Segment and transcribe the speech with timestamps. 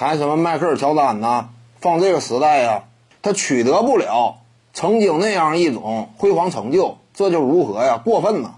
[0.00, 2.84] 谈什么迈克尔乔丹呐，放这个时代呀，
[3.20, 4.38] 他取得不了
[4.72, 8.00] 曾经那样一种辉煌成就，这就如何呀？
[8.02, 8.52] 过分呐！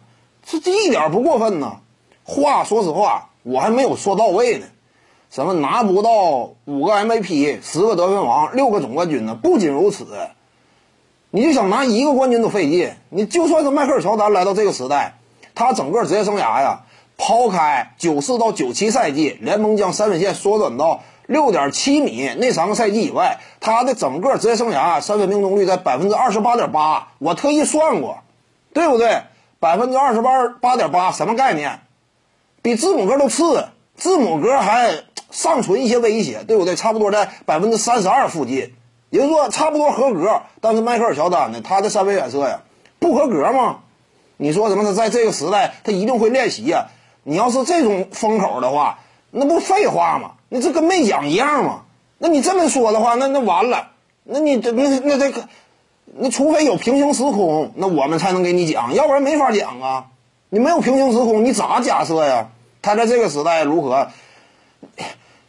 [0.47, 1.79] 这这一点不过分呐。
[2.23, 4.67] 话说实话，我还没有说到位呢。
[5.33, 9.35] 什么拿不到五个 MVP，十个得分王，六个总冠军呢？
[9.35, 10.07] 不仅如此，
[11.33, 12.93] 你就想拿一个冠军都费劲。
[13.09, 15.15] 你就算是迈克尔乔丹来到这个时代，
[15.57, 16.83] 他整个职业生涯呀，
[17.17, 27.09] 抛开九四到九七赛季联盟将三分线缩短到六点七米那三个赛季以外，他的整个职业生涯三分命中率在百分之二十八点八。
[27.19, 28.19] 我特意算过，
[28.73, 29.23] 对不对？
[29.61, 31.81] 百分之二十八八点八什么概念？
[32.63, 36.75] 比字母哥都次，字母哥还尚存一些威胁，对不对？
[36.77, 38.75] 差不多在百分之三十二附近，
[39.11, 40.43] 也就是说差不多合格。
[40.61, 42.61] 但是迈克尔乔丹呢，他的三分远射呀，
[42.99, 43.79] 不合格吗？
[44.37, 44.83] 你说什么？
[44.83, 46.89] 他在这个时代，他一定会练习呀。
[47.23, 48.99] 你要是这种风口的话，
[49.31, 50.33] 那不废话吗？
[50.53, 51.85] 你这跟没讲一样嘛？
[52.19, 53.89] 那你这么说的话，那那完了。
[54.23, 55.49] 那你这那那这个，
[56.05, 60.09] 那除非有平行时空，那我们才能给你讲，要不然没法讲啊。
[60.51, 62.51] 你没有平行时空，你咋假设呀？
[62.83, 64.09] 他在这个时代如何？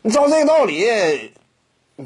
[0.02, 1.34] 你照这个道理，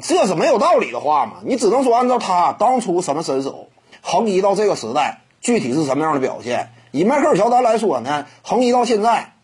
[0.02, 1.34] 这是没有道理的话嘛？
[1.44, 3.68] 你只能说按照他当初什么身手，
[4.02, 6.70] 横移到这个时代，具体是什么样的表现？
[6.90, 9.34] 以迈克尔乔丹来说呢，横移到现在，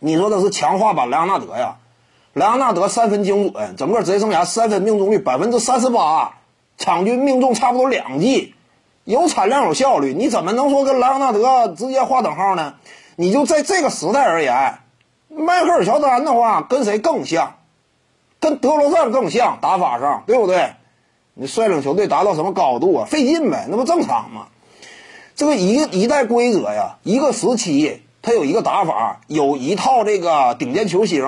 [0.00, 1.76] 你说的是强化版莱昂纳德呀？
[2.32, 6.34] 莱昂纳德三分精准，整个职业生涯三分命中率百分之三十八，
[6.78, 8.54] 场均命中差不多两记。
[9.04, 12.74] 有产量有效率，你怎么能说跟莱昂纳德直接划等号呢？
[13.16, 14.78] 你就在这个时代而言，
[15.28, 17.54] 迈克尔乔丹的话跟谁更像？
[18.38, 20.74] 跟德罗赞更像打法上，对不对？
[21.34, 23.06] 你率领球队达到什么高度啊？
[23.06, 24.46] 费劲呗，那不正常吗？
[25.34, 31.26] 这个一一代规则呀，一个时期他有一个打法，有一套这个顶尖球星，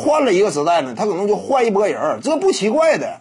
[0.00, 3.20] 换了一个时代呢，他可能就换一波人，这不奇怪的。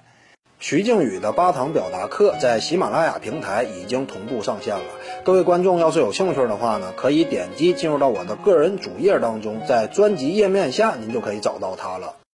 [0.59, 4.83] 徐静宇的八堂表达课在喜马拉雅平台已经同步上线了。
[5.23, 12.17] 各位观众要是有兴趣的话呢，可以点击进入到我的个人主页当中，在专辑页面下您就可以找到它了。